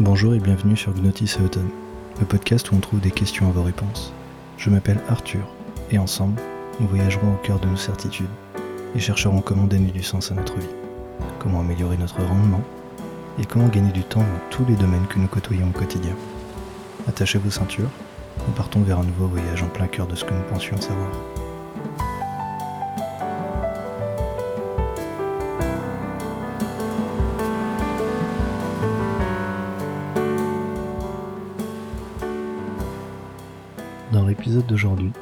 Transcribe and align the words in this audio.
Bonjour 0.00 0.34
et 0.34 0.40
bienvenue 0.40 0.76
sur 0.76 0.92
Gnotis 0.92 1.36
Autumn, 1.40 1.68
le 2.18 2.26
podcast 2.26 2.68
où 2.72 2.74
on 2.74 2.80
trouve 2.80 2.98
des 2.98 3.12
questions 3.12 3.46
à 3.46 3.52
vos 3.52 3.62
réponses. 3.62 4.12
Je 4.58 4.68
m'appelle 4.68 4.98
Arthur 5.08 5.46
et 5.92 5.98
ensemble, 5.98 6.42
nous 6.80 6.88
voyagerons 6.88 7.34
au 7.34 7.46
cœur 7.46 7.60
de 7.60 7.68
nos 7.68 7.76
certitudes 7.76 8.26
et 8.96 8.98
chercherons 8.98 9.40
comment 9.40 9.68
donner 9.68 9.92
du 9.92 10.02
sens 10.02 10.32
à 10.32 10.34
notre 10.34 10.58
vie, 10.58 10.66
comment 11.38 11.60
améliorer 11.60 11.96
notre 11.96 12.20
rendement 12.24 12.62
et 13.38 13.44
comment 13.44 13.68
gagner 13.68 13.92
du 13.92 14.02
temps 14.02 14.18
dans 14.18 14.50
tous 14.50 14.64
les 14.68 14.74
domaines 14.74 15.06
que 15.06 15.20
nous 15.20 15.28
côtoyons 15.28 15.68
au 15.68 15.78
quotidien. 15.78 16.16
Attachez 17.06 17.38
vos 17.38 17.50
ceintures, 17.50 17.90
nous 18.48 18.54
partons 18.54 18.80
vers 18.80 18.98
un 18.98 19.04
nouveau 19.04 19.28
voyage 19.28 19.62
en 19.62 19.68
plein 19.68 19.86
cœur 19.86 20.08
de 20.08 20.16
ce 20.16 20.24
que 20.24 20.34
nous 20.34 20.50
pensions 20.50 20.80
savoir. 20.80 21.12
Dans 34.24 34.30
l'épisode 34.30 34.66
d'aujourd'hui, 34.66 35.12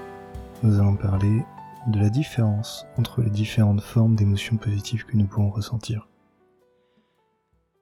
nous 0.62 0.79
allons 0.79 0.97
parler 0.97 1.43
de 1.88 1.98
la 1.98 2.09
différence 2.09 2.87
entre 2.97 3.20
les 3.20 3.30
différentes 3.30 3.80
formes 3.80 4.15
d'émotions 4.15 4.59
positives 4.59 5.05
que 5.06 5.16
nous 5.16 5.27
pouvons 5.27 5.51
ressentir. 5.51 6.09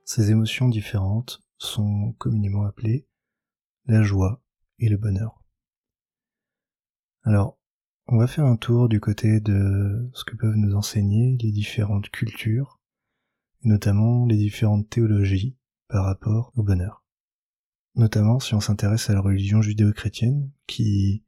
Ces 0.07 0.31
émotions 0.31 0.71
différentes 0.71 1.43
sont 1.59 2.15
communément 2.17 2.65
appelées 2.65 3.07
la 3.85 4.01
joie 4.01 4.41
et 4.79 4.89
le 4.89 4.97
bonheur. 4.97 5.45
Alors, 7.25 7.59
on 8.07 8.17
va 8.17 8.27
faire 8.27 8.47
un 8.47 8.57
tour 8.57 8.89
du 8.89 8.99
côté 8.99 9.41
de 9.41 10.09
ce 10.15 10.25
que 10.25 10.37
peuvent 10.37 10.57
nous 10.57 10.75
enseigner 10.75 11.37
les 11.43 11.53
différentes 11.53 12.09
cultures, 12.09 12.81
et 13.63 13.69
notamment 13.69 14.25
les 14.25 14.39
différentes 14.39 14.89
théologies 14.89 15.59
par 15.87 16.07
rapport 16.07 16.51
au 16.57 16.63
bonheur 16.63 17.00
notamment 17.95 18.41
si 18.41 18.55
on 18.55 18.61
s'intéresse 18.61 19.11
à 19.11 19.15
la 19.15 19.21
religion 19.21 19.63
judéo-chrétienne, 19.63 20.51
qui 20.67 21.25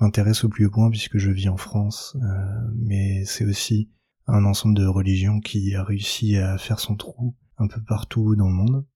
m'intéresse 0.00 0.44
au 0.44 0.48
plus 0.48 0.66
haut 0.66 0.70
point 0.70 0.90
puisque 0.90 1.18
je 1.18 1.30
vis 1.30 1.48
en 1.48 1.56
France, 1.56 2.16
euh, 2.22 2.70
mais 2.74 3.24
c'est 3.24 3.44
aussi 3.44 3.90
un 4.26 4.44
ensemble 4.44 4.74
de 4.74 4.86
religions 4.86 5.40
qui 5.40 5.74
a 5.74 5.84
réussi 5.84 6.36
à 6.36 6.58
faire 6.58 6.80
son 6.80 6.96
trou 6.96 7.36
un 7.58 7.68
peu 7.68 7.82
partout 7.82 8.36
dans 8.36 8.48
le 8.48 8.54
monde. 8.54 8.86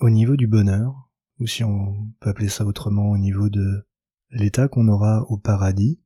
Au 0.00 0.10
niveau 0.10 0.36
du 0.36 0.46
bonheur, 0.46 1.08
ou 1.38 1.46
si 1.46 1.64
on 1.64 2.12
peut 2.20 2.30
appeler 2.30 2.48
ça 2.48 2.64
autrement 2.64 3.10
au 3.10 3.18
niveau 3.18 3.48
de 3.48 3.86
l'état 4.30 4.68
qu'on 4.68 4.88
aura 4.88 5.22
au 5.30 5.38
paradis, 5.38 6.00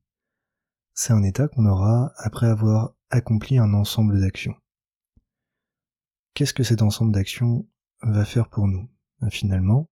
c'est 0.93 1.13
un 1.13 1.23
état 1.23 1.47
qu'on 1.47 1.65
aura 1.65 2.13
après 2.17 2.47
avoir 2.47 2.95
accompli 3.09 3.57
un 3.57 3.73
ensemble 3.73 4.19
d'actions. 4.21 4.55
Qu'est-ce 6.33 6.53
que 6.53 6.63
cet 6.63 6.81
ensemble 6.81 7.11
d'actions 7.11 7.67
va 8.01 8.25
faire 8.25 8.49
pour 8.49 8.67
nous? 8.67 8.89
Finalement, 9.29 9.89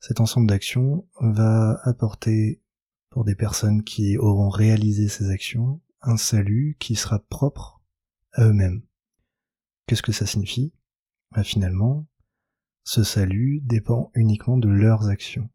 cet 0.00 0.20
ensemble 0.20 0.46
d'actions 0.46 1.06
va 1.20 1.80
apporter 1.84 2.62
pour 3.10 3.24
des 3.24 3.34
personnes 3.34 3.82
qui 3.82 4.16
auront 4.16 4.48
réalisé 4.48 5.08
ces 5.08 5.30
actions 5.30 5.80
un 6.02 6.16
salut 6.16 6.76
qui 6.78 6.94
sera 6.94 7.18
propre 7.18 7.82
à 8.32 8.44
eux-mêmes. 8.44 8.82
Qu'est-ce 9.86 10.02
que 10.02 10.12
ça 10.12 10.26
signifie? 10.26 10.72
Bah, 11.32 11.42
Finalement, 11.42 12.06
ce 12.84 13.02
salut 13.02 13.60
dépend 13.62 14.10
uniquement 14.14 14.56
de 14.56 14.68
leurs 14.68 15.08
actions. 15.08 15.50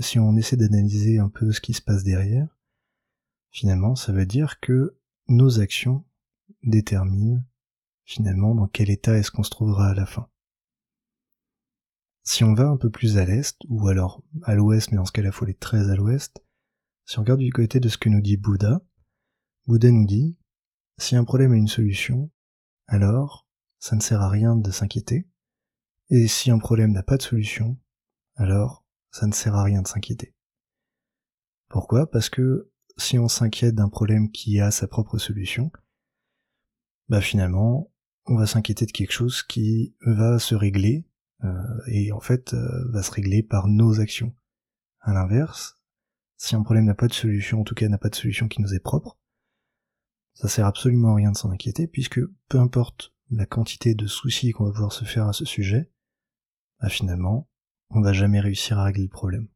Si 0.00 0.18
on 0.18 0.36
essaie 0.36 0.56
d'analyser 0.56 1.18
un 1.18 1.28
peu 1.28 1.52
ce 1.52 1.60
qui 1.60 1.72
se 1.72 1.82
passe 1.82 2.04
derrière, 2.04 2.48
finalement, 3.50 3.94
ça 3.94 4.12
veut 4.12 4.26
dire 4.26 4.60
que 4.60 4.98
nos 5.28 5.60
actions 5.60 6.04
déterminent 6.62 7.42
finalement 8.04 8.54
dans 8.54 8.68
quel 8.68 8.90
état 8.90 9.16
est-ce 9.16 9.30
qu'on 9.30 9.42
se 9.42 9.50
trouvera 9.50 9.88
à 9.88 9.94
la 9.94 10.06
fin. 10.06 10.28
Si 12.24 12.42
on 12.42 12.54
va 12.54 12.68
un 12.68 12.78
peu 12.78 12.90
plus 12.90 13.18
à 13.18 13.26
l'est, 13.26 13.56
ou 13.68 13.88
alors 13.88 14.22
à 14.42 14.54
l'ouest, 14.54 14.90
mais 14.90 14.96
dans 14.96 15.04
ce 15.04 15.12
cas-là, 15.12 15.28
il 15.28 15.32
faut 15.32 15.44
aller 15.44 15.54
très 15.54 15.90
à 15.90 15.94
l'ouest, 15.94 16.42
si 17.04 17.18
on 17.18 17.22
regarde 17.22 17.40
du 17.40 17.52
côté 17.52 17.80
de 17.80 17.88
ce 17.88 17.98
que 17.98 18.08
nous 18.08 18.22
dit 18.22 18.38
Bouddha, 18.38 18.80
Bouddha 19.66 19.90
nous 19.90 20.06
dit, 20.06 20.36
si 20.98 21.16
un 21.16 21.24
problème 21.24 21.52
a 21.52 21.56
une 21.56 21.68
solution, 21.68 22.30
alors 22.86 23.46
ça 23.78 23.94
ne 23.94 24.00
sert 24.00 24.22
à 24.22 24.30
rien 24.30 24.56
de 24.56 24.70
s'inquiéter, 24.70 25.28
et 26.08 26.26
si 26.26 26.50
un 26.50 26.58
problème 26.58 26.92
n'a 26.92 27.02
pas 27.02 27.18
de 27.18 27.22
solution, 27.22 27.78
alors 28.36 28.86
ça 29.10 29.26
ne 29.26 29.32
sert 29.32 29.54
à 29.54 29.62
rien 29.62 29.82
de 29.82 29.88
s'inquiéter. 29.88 30.34
Pourquoi? 31.68 32.10
Parce 32.10 32.30
que 32.30 32.70
si 32.96 33.18
on 33.18 33.28
s'inquiète 33.28 33.74
d'un 33.74 33.88
problème 33.88 34.30
qui 34.30 34.60
a 34.60 34.70
sa 34.70 34.88
propre 34.88 35.18
solution, 35.18 35.70
bah 37.08 37.20
finalement, 37.20 37.92
on 38.26 38.36
va 38.36 38.46
s'inquiéter 38.46 38.86
de 38.86 38.92
quelque 38.92 39.12
chose 39.12 39.42
qui 39.42 39.94
va 40.00 40.38
se 40.38 40.54
régler 40.54 41.06
et 41.86 42.12
en 42.12 42.20
fait 42.20 42.54
euh, 42.54 42.90
va 42.90 43.02
se 43.02 43.10
régler 43.10 43.42
par 43.42 43.68
nos 43.68 44.00
actions. 44.00 44.34
À 45.00 45.12
l'inverse, 45.12 45.78
si 46.36 46.54
un 46.54 46.62
problème 46.62 46.86
n'a 46.86 46.94
pas 46.94 47.08
de 47.08 47.12
solution, 47.12 47.60
en 47.60 47.64
tout 47.64 47.74
cas 47.74 47.88
n'a 47.88 47.98
pas 47.98 48.08
de 48.08 48.14
solution 48.14 48.48
qui 48.48 48.62
nous 48.62 48.74
est 48.74 48.80
propre, 48.80 49.18
ça 50.34 50.48
sert 50.48 50.66
absolument 50.66 51.12
à 51.12 51.16
rien 51.16 51.32
de 51.32 51.36
s'en 51.36 51.50
inquiéter, 51.50 51.86
puisque 51.86 52.20
peu 52.48 52.58
importe 52.58 53.14
la 53.30 53.46
quantité 53.46 53.94
de 53.94 54.06
soucis 54.06 54.52
qu'on 54.52 54.64
va 54.64 54.72
pouvoir 54.72 54.92
se 54.92 55.04
faire 55.04 55.28
à 55.28 55.32
ce 55.32 55.44
sujet, 55.44 55.90
bah 56.80 56.88
finalement, 56.88 57.48
on 57.90 58.00
va 58.00 58.12
jamais 58.12 58.40
réussir 58.40 58.78
à 58.78 58.84
régler 58.84 59.04
le 59.04 59.10
problème. 59.10 59.48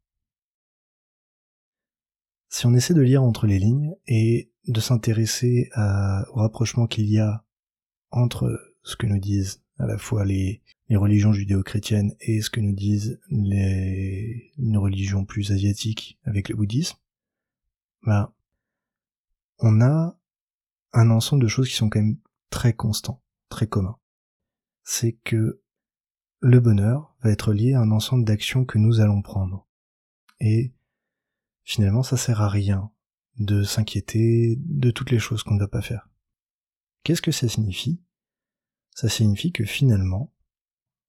Si 2.50 2.66
on 2.66 2.74
essaie 2.74 2.94
de 2.94 3.02
lire 3.02 3.22
entre 3.22 3.46
les 3.46 3.58
lignes 3.58 3.94
et 4.06 4.52
de 4.66 4.80
s'intéresser 4.80 5.70
au 5.76 6.40
rapprochement 6.40 6.86
qu'il 6.86 7.10
y 7.10 7.18
a 7.18 7.44
entre 8.10 8.58
ce 8.82 8.96
que 8.96 9.06
nous 9.06 9.18
disent 9.18 9.62
à 9.78 9.86
la 9.86 9.98
fois 9.98 10.24
les, 10.24 10.62
les 10.88 10.96
religions 10.96 11.32
judéo-chrétiennes 11.32 12.14
et 12.20 12.40
ce 12.40 12.50
que 12.50 12.60
nous 12.60 12.72
disent 12.72 13.20
les, 13.30 14.52
une 14.56 14.78
religion 14.78 15.24
plus 15.24 15.52
asiatique 15.52 16.18
avec 16.24 16.48
le 16.48 16.56
bouddhisme, 16.56 16.96
bah, 18.02 18.34
on 19.58 19.80
a 19.80 20.18
un 20.92 21.10
ensemble 21.10 21.42
de 21.42 21.48
choses 21.48 21.68
qui 21.68 21.74
sont 21.74 21.90
quand 21.90 22.00
même 22.00 22.18
très 22.50 22.72
constants, 22.72 23.22
très 23.48 23.66
communs. 23.66 23.98
C'est 24.84 25.12
que 25.12 25.62
le 26.40 26.60
bonheur 26.60 27.14
va 27.20 27.30
être 27.30 27.52
lié 27.52 27.74
à 27.74 27.80
un 27.80 27.90
ensemble 27.90 28.24
d'actions 28.24 28.64
que 28.64 28.78
nous 28.78 29.00
allons 29.00 29.22
prendre. 29.22 29.66
Et 30.40 30.72
finalement, 31.64 32.02
ça 32.02 32.16
sert 32.16 32.40
à 32.40 32.48
rien 32.48 32.90
de 33.38 33.62
s'inquiéter 33.62 34.56
de 34.58 34.90
toutes 34.90 35.10
les 35.10 35.18
choses 35.18 35.42
qu'on 35.42 35.54
ne 35.54 35.60
va 35.60 35.68
pas 35.68 35.82
faire. 35.82 36.08
Qu'est-ce 37.02 37.22
que 37.22 37.32
ça 37.32 37.48
signifie? 37.48 38.00
Ça 38.94 39.08
signifie 39.08 39.52
que 39.52 39.64
finalement, 39.64 40.32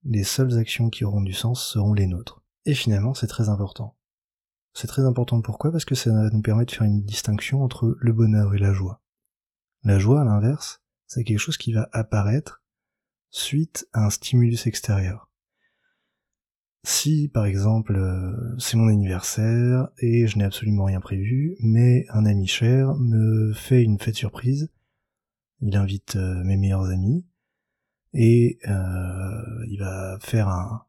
les 0.10 0.24
seules 0.24 0.58
actions 0.58 0.90
qui 0.90 1.06
auront 1.06 1.22
du 1.22 1.34
sens 1.34 1.64
seront 1.64 1.94
les 1.94 2.08
nôtres. 2.08 2.44
Et 2.66 2.74
finalement, 2.74 3.14
c'est 3.14 3.28
très 3.28 3.48
important. 3.48 3.96
C'est 4.74 4.88
très 4.88 5.04
important 5.04 5.42
pourquoi? 5.42 5.72
Parce 5.72 5.86
que 5.86 5.96
ça 5.96 6.12
nous 6.32 6.42
permet 6.42 6.66
de 6.66 6.72
faire 6.72 6.84
une 6.84 7.04
distinction 7.04 7.64
entre 7.64 7.96
le 8.00 8.12
bonheur 8.12 8.56
et 8.56 8.58
la 8.58 8.74
joie. 8.74 9.02
La 9.84 10.00
joie, 10.00 10.22
à 10.22 10.26
l'inverse, 10.26 10.82
c'est 11.06 11.24
quelque 11.24 11.40
chose 11.40 11.58
qui 11.58 11.74
va 11.74 11.90
apparaître 11.92 12.64
suite 13.30 13.88
à 13.94 14.06
un 14.06 14.10
stimulus 14.10 14.66
extérieur. 14.66 15.30
Si, 16.84 17.28
par 17.28 17.46
exemple, 17.46 17.96
euh, 17.96 18.56
c'est 18.58 18.78
mon 18.78 18.88
anniversaire 18.88 19.90
et 20.00 20.26
je 20.26 20.38
n'ai 20.38 20.44
absolument 20.46 20.86
rien 20.86 21.02
prévu, 21.02 21.56
mais 21.60 22.06
un 22.10 22.26
ami 22.26 22.48
cher 22.48 22.96
me 22.96 23.54
fait 23.54 23.84
une 23.84 24.00
fête 24.00 24.16
surprise, 24.16 24.72
il 25.62 25.76
invite 25.76 26.16
euh, 26.16 26.44
mes 26.44 26.58
meilleurs 26.58 26.86
amis, 26.86 27.26
et 28.14 28.60
euh, 28.68 29.66
il 29.70 29.80
va 29.80 30.18
faire 30.22 30.48
un, 30.48 30.86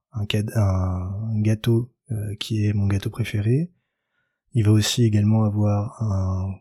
gâteau 1.36 1.92
euh, 2.10 2.34
qui 2.36 2.66
est 2.66 2.72
mon 2.72 2.86
gâteau 2.86 3.10
préféré. 3.10 3.72
Il 4.52 4.64
va 4.64 4.72
aussi 4.72 5.04
également 5.04 5.44
avoir 5.44 6.02
un, 6.02 6.54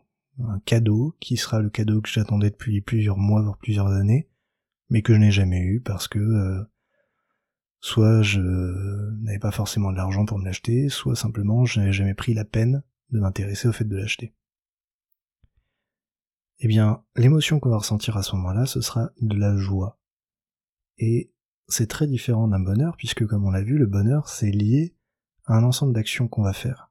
un 0.48 0.60
cadeau 0.60 1.16
qui 1.20 1.36
sera 1.36 1.60
le 1.60 1.70
cadeau 1.70 2.00
que 2.00 2.08
j'attendais 2.08 2.50
depuis 2.50 2.80
plusieurs 2.80 3.18
mois, 3.18 3.42
voire 3.42 3.58
plusieurs 3.58 3.88
années, 3.88 4.28
mais 4.88 5.02
que 5.02 5.14
je 5.14 5.18
n'ai 5.18 5.30
jamais 5.30 5.60
eu 5.60 5.80
parce 5.80 6.08
que 6.08 6.18
euh, 6.18 6.64
soit 7.80 8.22
je 8.22 8.40
n'avais 9.22 9.38
pas 9.38 9.50
forcément 9.50 9.92
de 9.92 9.96
l'argent 9.96 10.24
pour 10.24 10.38
me 10.38 10.44
l'acheter, 10.44 10.88
soit 10.88 11.16
simplement 11.16 11.64
je 11.64 11.80
n'avais 11.80 11.92
jamais 11.92 12.14
pris 12.14 12.34
la 12.34 12.44
peine 12.44 12.82
de 13.10 13.20
m'intéresser 13.20 13.68
au 13.68 13.72
fait 13.72 13.84
de 13.84 13.96
l'acheter. 13.96 14.34
Eh 16.58 16.68
bien, 16.68 17.02
l'émotion 17.16 17.58
qu'on 17.58 17.70
va 17.70 17.78
ressentir 17.78 18.16
à 18.18 18.22
ce 18.22 18.36
moment-là, 18.36 18.66
ce 18.66 18.82
sera 18.82 19.10
de 19.20 19.36
la 19.36 19.56
joie. 19.56 19.98
Et 21.00 21.32
c'est 21.66 21.88
très 21.88 22.06
différent 22.06 22.46
d'un 22.46 22.60
bonheur, 22.60 22.96
puisque 22.96 23.26
comme 23.26 23.46
on 23.46 23.50
l'a 23.50 23.62
vu, 23.62 23.78
le 23.78 23.86
bonheur, 23.86 24.28
c'est 24.28 24.50
lié 24.50 24.94
à 25.46 25.54
un 25.54 25.64
ensemble 25.64 25.94
d'actions 25.94 26.28
qu'on 26.28 26.42
va 26.42 26.52
faire. 26.52 26.90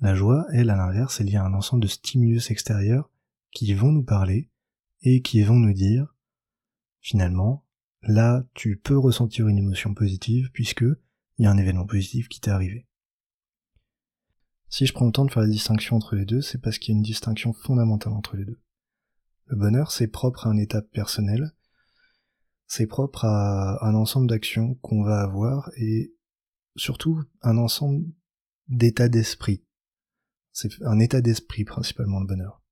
La 0.00 0.14
joie, 0.14 0.46
elle, 0.52 0.70
à 0.70 0.76
l'inverse, 0.76 1.20
est 1.20 1.24
liée 1.24 1.36
à 1.36 1.44
un 1.44 1.54
ensemble 1.54 1.82
de 1.82 1.88
stimulus 1.88 2.50
extérieurs 2.50 3.10
qui 3.50 3.72
vont 3.72 3.90
nous 3.90 4.04
parler 4.04 4.50
et 5.02 5.22
qui 5.22 5.42
vont 5.42 5.56
nous 5.56 5.72
dire, 5.72 6.14
finalement, 7.00 7.64
là, 8.02 8.44
tu 8.52 8.76
peux 8.76 8.98
ressentir 8.98 9.48
une 9.48 9.58
émotion 9.58 9.94
positive 9.94 10.50
puisque 10.52 10.84
il 11.38 11.44
y 11.44 11.46
a 11.46 11.50
un 11.50 11.56
événement 11.56 11.86
positif 11.86 12.28
qui 12.28 12.40
t'est 12.40 12.50
arrivé. 12.50 12.86
Si 14.68 14.84
je 14.84 14.92
prends 14.92 15.06
le 15.06 15.12
temps 15.12 15.24
de 15.24 15.30
faire 15.30 15.42
la 15.42 15.48
distinction 15.48 15.96
entre 15.96 16.14
les 16.14 16.26
deux, 16.26 16.42
c'est 16.42 16.60
parce 16.60 16.78
qu'il 16.78 16.92
y 16.92 16.96
a 16.96 16.98
une 16.98 17.02
distinction 17.02 17.54
fondamentale 17.54 18.12
entre 18.12 18.36
les 18.36 18.44
deux. 18.44 18.60
Le 19.46 19.56
bonheur, 19.56 19.92
c'est 19.92 20.08
propre 20.08 20.46
à 20.46 20.50
un 20.50 20.58
état 20.58 20.82
personnel, 20.82 21.54
c'est 22.68 22.86
propre 22.86 23.24
à 23.24 23.84
un 23.84 23.94
ensemble 23.94 24.28
d'actions 24.28 24.74
qu'on 24.82 25.02
va 25.02 25.22
avoir 25.22 25.70
et 25.76 26.14
surtout 26.76 27.24
un 27.42 27.56
ensemble 27.56 28.06
d'états 28.68 29.08
d'esprit. 29.08 29.64
C'est 30.52 30.70
un 30.82 30.98
état 30.98 31.20
d'esprit 31.22 31.64
principalement 31.64 32.20
le 32.20 32.26
bonheur. 32.26 32.62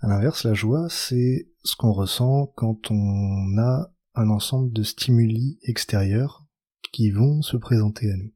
À 0.00 0.08
l'inverse, 0.08 0.44
la 0.44 0.54
joie, 0.54 0.88
c'est 0.90 1.48
ce 1.62 1.76
qu'on 1.76 1.92
ressent 1.92 2.52
quand 2.56 2.90
on 2.90 3.58
a 3.58 3.92
un 4.14 4.28
ensemble 4.28 4.72
de 4.72 4.82
stimuli 4.82 5.58
extérieurs 5.62 6.46
qui 6.92 7.10
vont 7.10 7.42
se 7.42 7.56
présenter 7.56 8.10
à 8.10 8.16
nous. 8.16 8.32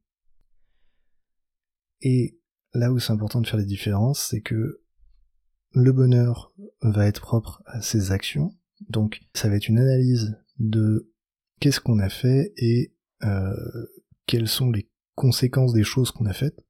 Et 2.01 2.39
là 2.73 2.91
où 2.91 2.99
c'est 2.99 3.11
important 3.11 3.41
de 3.41 3.47
faire 3.47 3.59
les 3.59 3.65
différences, 3.65 4.21
c'est 4.29 4.41
que 4.41 4.81
le 5.73 5.91
bonheur 5.91 6.53
va 6.81 7.07
être 7.07 7.21
propre 7.21 7.61
à 7.65 7.81
ses 7.81 8.11
actions, 8.11 8.55
donc 8.89 9.21
ça 9.33 9.49
va 9.49 9.55
être 9.55 9.67
une 9.67 9.79
analyse 9.79 10.37
de 10.61 11.11
qu'est-ce 11.59 11.79
qu'on 11.79 11.99
a 11.99 12.09
fait 12.09 12.53
et 12.57 12.93
euh, 13.23 13.53
quelles 14.25 14.47
sont 14.47 14.71
les 14.71 14.89
conséquences 15.15 15.73
des 15.73 15.83
choses 15.83 16.11
qu'on 16.11 16.25
a 16.25 16.33
faites. 16.33 16.65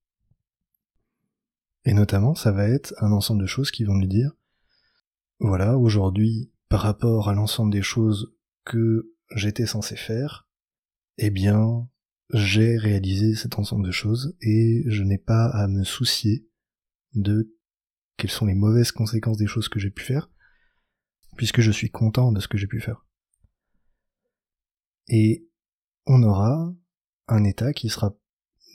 Et 1.85 1.93
notamment, 1.93 2.35
ça 2.35 2.51
va 2.51 2.67
être 2.67 2.93
un 2.99 3.11
ensemble 3.11 3.41
de 3.41 3.47
choses 3.47 3.71
qui 3.71 3.83
vont 3.83 3.95
nous 3.95 4.07
dire, 4.07 4.31
voilà, 5.39 5.77
aujourd'hui, 5.77 6.51
par 6.69 6.81
rapport 6.81 7.29
à 7.29 7.33
l'ensemble 7.33 7.71
des 7.71 7.81
choses 7.81 8.33
que 8.65 9.13
j'étais 9.35 9.65
censé 9.65 9.95
faire, 9.95 10.47
eh 11.17 11.29
bien, 11.29 11.89
j'ai 12.33 12.77
réalisé 12.77 13.35
cet 13.35 13.59
ensemble 13.59 13.85
de 13.85 13.91
choses 13.91 14.35
et 14.41 14.83
je 14.85 15.03
n'ai 15.03 15.17
pas 15.17 15.47
à 15.47 15.67
me 15.67 15.83
soucier 15.83 16.47
de 17.13 17.55
quelles 18.17 18.31
sont 18.31 18.45
les 18.45 18.55
mauvaises 18.55 18.91
conséquences 18.91 19.37
des 19.37 19.47
choses 19.47 19.67
que 19.67 19.79
j'ai 19.79 19.89
pu 19.89 20.03
faire, 20.03 20.29
puisque 21.35 21.61
je 21.61 21.71
suis 21.71 21.89
content 21.89 22.31
de 22.31 22.39
ce 22.39 22.47
que 22.47 22.57
j'ai 22.57 22.67
pu 22.67 22.79
faire. 22.79 23.05
Et 25.07 25.47
on 26.05 26.23
aura 26.23 26.73
un 27.27 27.43
état 27.43 27.73
qui 27.73 27.89
sera 27.89 28.15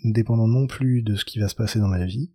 dépendant 0.05 0.49
non 0.49 0.67
plus 0.67 1.03
de 1.03 1.17
ce 1.17 1.25
qui 1.25 1.39
va 1.39 1.49
se 1.49 1.55
passer 1.55 1.79
dans 1.79 1.89
ma 1.89 2.05
vie, 2.05 2.33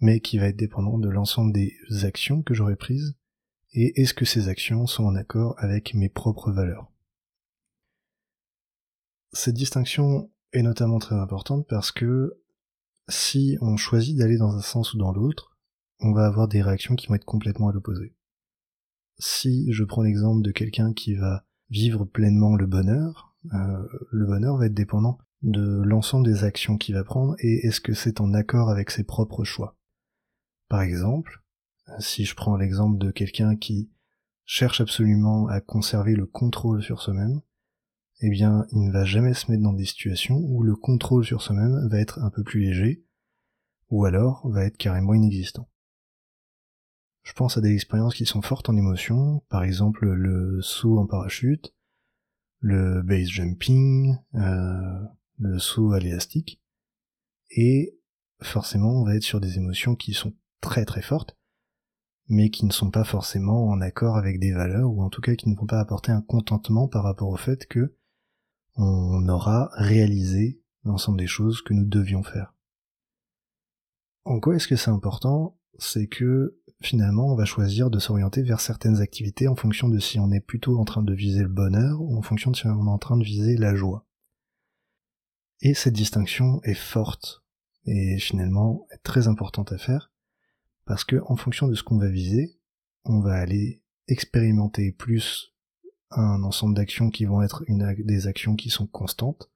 mais 0.00 0.20
qui 0.20 0.38
va 0.38 0.46
être 0.46 0.56
dépendant 0.56 0.98
de 0.98 1.08
l'ensemble 1.08 1.52
des 1.52 1.76
actions 2.04 2.42
que 2.42 2.54
j'aurai 2.54 2.76
prises, 2.76 3.16
et 3.72 4.00
est-ce 4.00 4.14
que 4.14 4.24
ces 4.24 4.48
actions 4.48 4.86
sont 4.86 5.04
en 5.04 5.14
accord 5.14 5.54
avec 5.58 5.94
mes 5.94 6.08
propres 6.08 6.52
valeurs. 6.52 6.90
Cette 9.32 9.54
distinction 9.54 10.30
est 10.52 10.62
notamment 10.62 10.98
très 10.98 11.16
importante 11.16 11.66
parce 11.68 11.92
que 11.92 12.40
si 13.08 13.58
on 13.60 13.76
choisit 13.76 14.16
d'aller 14.16 14.38
dans 14.38 14.56
un 14.56 14.62
sens 14.62 14.94
ou 14.94 14.98
dans 14.98 15.12
l'autre, 15.12 15.58
on 16.00 16.12
va 16.12 16.26
avoir 16.26 16.48
des 16.48 16.62
réactions 16.62 16.94
qui 16.94 17.08
vont 17.08 17.14
être 17.14 17.24
complètement 17.24 17.68
à 17.68 17.72
l'opposé. 17.72 18.14
Si 19.18 19.70
je 19.72 19.84
prends 19.84 20.02
l'exemple 20.02 20.42
de 20.42 20.52
quelqu'un 20.52 20.92
qui 20.92 21.14
va 21.14 21.44
vivre 21.70 22.04
pleinement 22.04 22.56
le 22.56 22.66
bonheur, 22.66 23.36
euh, 23.54 23.86
le 24.10 24.26
bonheur 24.26 24.56
va 24.56 24.66
être 24.66 24.74
dépendant 24.74 25.18
de 25.42 25.82
l'ensemble 25.82 26.26
des 26.26 26.44
actions 26.44 26.76
qu'il 26.76 26.94
va 26.94 27.04
prendre 27.04 27.36
et 27.38 27.66
est-ce 27.66 27.80
que 27.80 27.94
c'est 27.94 28.20
en 28.20 28.34
accord 28.34 28.70
avec 28.70 28.90
ses 28.90 29.04
propres 29.04 29.44
choix. 29.44 29.76
Par 30.68 30.82
exemple, 30.82 31.42
si 31.98 32.24
je 32.24 32.34
prends 32.34 32.56
l'exemple 32.56 32.98
de 32.98 33.10
quelqu'un 33.10 33.56
qui 33.56 33.90
cherche 34.44 34.80
absolument 34.80 35.46
à 35.48 35.60
conserver 35.60 36.14
le 36.14 36.26
contrôle 36.26 36.82
sur 36.82 37.00
soi-même, 37.00 37.40
eh 38.20 38.30
bien, 38.30 38.66
il 38.72 38.80
ne 38.80 38.92
va 38.92 39.04
jamais 39.04 39.34
se 39.34 39.50
mettre 39.50 39.62
dans 39.62 39.72
des 39.72 39.84
situations 39.84 40.36
où 40.36 40.62
le 40.62 40.74
contrôle 40.74 41.24
sur 41.24 41.40
soi-même 41.40 41.88
va 41.88 42.00
être 42.00 42.18
un 42.20 42.30
peu 42.30 42.42
plus 42.42 42.60
léger, 42.60 43.04
ou 43.90 44.04
alors 44.04 44.48
va 44.48 44.64
être 44.64 44.76
carrément 44.76 45.14
inexistant. 45.14 45.68
Je 47.28 47.34
pense 47.34 47.58
à 47.58 47.60
des 47.60 47.74
expériences 47.74 48.14
qui 48.14 48.24
sont 48.24 48.40
fortes 48.40 48.70
en 48.70 48.76
émotion, 48.76 49.42
par 49.50 49.62
exemple 49.62 50.08
le 50.08 50.62
saut 50.62 50.98
en 50.98 51.06
parachute, 51.06 51.74
le 52.60 53.02
base 53.02 53.28
jumping, 53.28 54.16
euh, 54.34 55.04
le 55.38 55.58
saut 55.58 55.92
à 55.92 56.00
l'élastique, 56.00 56.62
et 57.50 57.98
forcément 58.40 59.02
on 59.02 59.04
va 59.04 59.14
être 59.14 59.24
sur 59.24 59.40
des 59.40 59.58
émotions 59.58 59.94
qui 59.94 60.14
sont 60.14 60.32
très 60.62 60.86
très 60.86 61.02
fortes, 61.02 61.36
mais 62.28 62.48
qui 62.48 62.64
ne 62.64 62.72
sont 62.72 62.90
pas 62.90 63.04
forcément 63.04 63.68
en 63.68 63.82
accord 63.82 64.16
avec 64.16 64.40
des 64.40 64.52
valeurs, 64.52 64.90
ou 64.90 65.02
en 65.02 65.10
tout 65.10 65.20
cas 65.20 65.34
qui 65.34 65.50
ne 65.50 65.54
vont 65.54 65.66
pas 65.66 65.80
apporter 65.80 66.10
un 66.10 66.22
contentement 66.22 66.88
par 66.88 67.04
rapport 67.04 67.28
au 67.28 67.36
fait 67.36 67.66
que 67.66 67.94
on 68.76 69.28
aura 69.28 69.68
réalisé 69.74 70.62
l'ensemble 70.82 71.18
des 71.18 71.26
choses 71.26 71.60
que 71.60 71.74
nous 71.74 71.84
devions 71.84 72.22
faire. 72.22 72.54
En 74.24 74.40
quoi 74.40 74.56
est-ce 74.56 74.66
que 74.66 74.76
c'est 74.76 74.90
important? 74.90 75.58
C'est 75.78 76.06
que 76.06 76.57
finalement 76.80 77.32
on 77.32 77.36
va 77.36 77.44
choisir 77.44 77.90
de 77.90 77.98
s'orienter 77.98 78.42
vers 78.42 78.60
certaines 78.60 79.00
activités 79.00 79.48
en 79.48 79.56
fonction 79.56 79.88
de 79.88 79.98
si 79.98 80.18
on 80.18 80.30
est 80.30 80.40
plutôt 80.40 80.78
en 80.78 80.84
train 80.84 81.02
de 81.02 81.14
viser 81.14 81.42
le 81.42 81.48
bonheur 81.48 82.00
ou 82.00 82.16
en 82.16 82.22
fonction 82.22 82.50
de 82.50 82.56
si 82.56 82.66
on 82.66 82.86
est 82.86 82.90
en 82.90 82.98
train 82.98 83.16
de 83.16 83.24
viser 83.24 83.56
la 83.56 83.74
joie. 83.74 84.06
Et 85.60 85.74
cette 85.74 85.94
distinction 85.94 86.60
est 86.62 86.74
forte 86.74 87.42
et 87.84 88.18
finalement 88.18 88.86
très 89.02 89.28
importante 89.28 89.72
à 89.72 89.78
faire 89.78 90.12
parce 90.84 91.04
que 91.04 91.16
en 91.26 91.36
fonction 91.36 91.68
de 91.68 91.74
ce 91.74 91.82
qu'on 91.82 91.98
va 91.98 92.08
viser, 92.08 92.58
on 93.04 93.20
va 93.20 93.34
aller 93.34 93.82
expérimenter 94.08 94.92
plus 94.92 95.52
un 96.10 96.42
ensemble 96.42 96.74
d'actions 96.74 97.10
qui 97.10 97.26
vont 97.26 97.42
être 97.42 97.64
des 97.68 98.26
actions 98.26 98.56
qui 98.56 98.70
sont 98.70 98.86
constantes, 98.86 99.50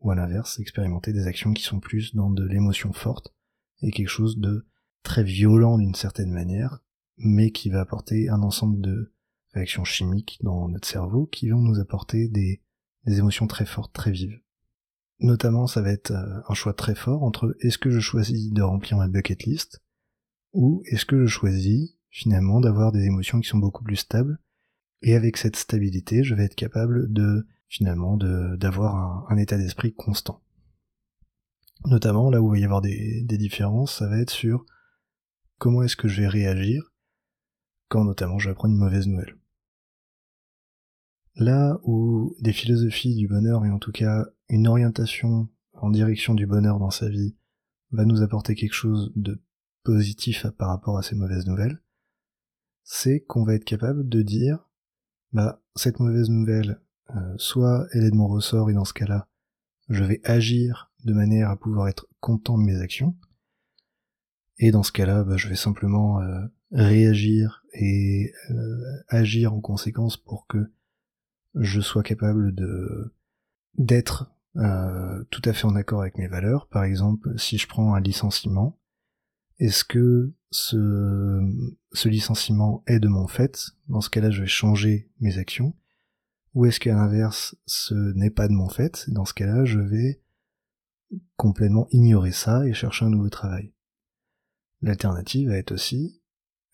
ou 0.00 0.10
à 0.10 0.14
l'inverse, 0.14 0.58
expérimenter 0.60 1.12
des 1.12 1.26
actions 1.26 1.52
qui 1.52 1.62
sont 1.62 1.80
plus 1.80 2.14
dans 2.14 2.30
de 2.30 2.44
l'émotion 2.44 2.92
forte, 2.92 3.34
et 3.82 3.90
quelque 3.90 4.08
chose 4.08 4.38
de 4.38 4.66
très 5.02 5.24
violent 5.24 5.78
d'une 5.78 5.94
certaine 5.94 6.30
manière, 6.30 6.80
mais 7.16 7.50
qui 7.50 7.70
va 7.70 7.80
apporter 7.80 8.28
un 8.28 8.42
ensemble 8.42 8.80
de 8.80 9.12
réactions 9.52 9.84
chimiques 9.84 10.38
dans 10.42 10.68
notre 10.68 10.88
cerveau 10.88 11.26
qui 11.26 11.50
vont 11.50 11.60
nous 11.60 11.80
apporter 11.80 12.28
des, 12.28 12.62
des 13.06 13.18
émotions 13.18 13.46
très 13.46 13.66
fortes, 13.66 13.92
très 13.92 14.12
vives. 14.12 14.40
Notamment, 15.18 15.66
ça 15.66 15.82
va 15.82 15.90
être 15.90 16.12
euh, 16.12 16.40
un 16.48 16.54
choix 16.54 16.72
très 16.72 16.94
fort 16.94 17.22
entre 17.22 17.56
est-ce 17.60 17.78
que 17.78 17.90
je 17.90 18.00
choisis 18.00 18.52
de 18.52 18.62
remplir 18.62 18.96
ma 18.96 19.08
bucket 19.08 19.44
list, 19.44 19.82
ou 20.52 20.82
est-ce 20.86 21.04
que 21.04 21.26
je 21.26 21.26
choisis 21.26 21.96
finalement 22.08 22.60
d'avoir 22.60 22.92
des 22.92 23.04
émotions 23.04 23.40
qui 23.40 23.48
sont 23.48 23.58
beaucoup 23.58 23.84
plus 23.84 23.96
stables 23.96 24.38
et 25.02 25.14
avec 25.14 25.36
cette 25.36 25.56
stabilité, 25.56 26.22
je 26.22 26.34
vais 26.34 26.44
être 26.44 26.54
capable 26.54 27.10
de 27.12 27.46
finalement 27.68 28.16
d'avoir 28.16 29.30
un, 29.30 29.36
état 29.36 29.56
d'esprit 29.56 29.94
constant. 29.94 30.42
Notamment 31.86 32.30
là 32.30 32.42
où 32.42 32.54
il 32.54 32.58
va 32.58 32.58
y 32.58 32.64
avoir 32.64 32.82
des, 32.82 33.22
des 33.22 33.38
différences, 33.38 33.98
ça 33.98 34.08
va 34.08 34.18
être 34.18 34.30
sur 34.30 34.66
comment 35.60 35.82
est-ce 35.82 35.96
que 35.96 36.08
je 36.08 36.22
vais 36.22 36.28
réagir 36.28 36.90
quand 37.88 38.04
notamment 38.04 38.38
je 38.38 38.48
vais 38.48 38.52
apprendre 38.52 38.74
une 38.74 38.80
mauvaise 38.80 39.06
nouvelle. 39.06 39.36
Là 41.36 41.78
où 41.84 42.34
des 42.40 42.52
philosophies 42.52 43.14
du 43.14 43.28
bonheur, 43.28 43.64
et 43.64 43.70
en 43.70 43.78
tout 43.78 43.92
cas 43.92 44.26
une 44.48 44.66
orientation 44.66 45.48
en 45.74 45.90
direction 45.90 46.34
du 46.34 46.46
bonheur 46.46 46.78
dans 46.78 46.90
sa 46.90 47.08
vie, 47.08 47.36
va 47.92 48.04
nous 48.04 48.22
apporter 48.22 48.54
quelque 48.54 48.74
chose 48.74 49.12
de 49.16 49.40
positif 49.84 50.46
par 50.58 50.68
rapport 50.68 50.96
à 50.98 51.02
ces 51.02 51.14
mauvaises 51.14 51.46
nouvelles, 51.46 51.82
c'est 52.82 53.20
qu'on 53.20 53.44
va 53.44 53.54
être 53.54 53.64
capable 53.64 54.08
de 54.08 54.22
dire 54.22 54.66
bah 55.32 55.62
cette 55.76 56.00
mauvaise 56.00 56.30
nouvelle, 56.30 56.80
euh, 57.10 57.34
soit 57.36 57.86
elle 57.92 58.04
est 58.04 58.10
de 58.10 58.16
mon 58.16 58.28
ressort 58.28 58.70
et 58.70 58.74
dans 58.74 58.84
ce 58.84 58.94
cas-là, 58.94 59.28
je 59.88 60.04
vais 60.04 60.20
agir 60.24 60.90
de 61.04 61.12
manière 61.12 61.50
à 61.50 61.58
pouvoir 61.58 61.88
être 61.88 62.06
content 62.20 62.56
de 62.56 62.64
mes 62.64 62.80
actions, 62.80 63.16
et 64.62 64.70
dans 64.70 64.82
ce 64.82 64.92
cas-là, 64.92 65.24
bah, 65.24 65.38
je 65.38 65.48
vais 65.48 65.56
simplement 65.56 66.20
euh, 66.20 66.46
réagir 66.70 67.64
et 67.72 68.32
euh, 68.50 69.02
agir 69.08 69.54
en 69.54 69.60
conséquence 69.60 70.18
pour 70.18 70.46
que 70.46 70.70
je 71.54 71.80
sois 71.80 72.02
capable 72.02 72.54
de 72.54 73.12
d'être 73.78 74.30
tout 75.30 75.42
à 75.44 75.52
fait 75.52 75.64
en 75.64 75.76
accord 75.76 76.00
avec 76.00 76.18
mes 76.18 76.26
valeurs. 76.26 76.66
Par 76.66 76.82
exemple, 76.82 77.38
si 77.38 77.56
je 77.56 77.68
prends 77.68 77.94
un 77.94 78.00
licenciement, 78.00 78.78
est-ce 79.60 79.84
que 79.84 80.34
ce, 80.50 81.40
ce 81.92 82.08
licenciement 82.08 82.82
est 82.88 82.98
de 82.98 83.06
mon 83.06 83.28
fait? 83.28 83.70
Dans 83.88 84.00
ce 84.00 84.10
cas-là, 84.10 84.30
je 84.30 84.42
vais 84.42 84.48
changer 84.48 85.08
mes 85.20 85.38
actions. 85.38 85.76
Ou 86.54 86.66
est-ce 86.66 86.80
qu'à 86.80 86.94
l'inverse, 86.94 87.54
ce 87.66 87.94
n'est 87.94 88.30
pas 88.30 88.48
de 88.48 88.52
mon 88.52 88.68
fait? 88.68 89.08
Dans 89.08 89.24
ce 89.24 89.34
cas-là, 89.34 89.64
je 89.64 89.78
vais 89.78 90.20
complètement 91.36 91.86
ignorer 91.92 92.32
ça 92.32 92.66
et 92.66 92.72
chercher 92.72 93.04
un 93.04 93.10
nouveau 93.10 93.30
travail. 93.30 93.72
L'alternative 94.82 95.50
va 95.50 95.56
être 95.56 95.72
aussi, 95.72 96.22